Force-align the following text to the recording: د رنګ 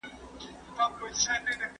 د 0.75 1.17
رنګ 1.17 1.61